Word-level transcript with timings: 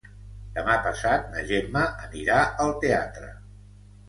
Demà 0.53 0.77
passat 0.85 1.27
na 1.35 1.43
Gemma 1.51 1.83
anirà 2.09 2.39
al 2.65 2.75
teatre. 2.87 3.31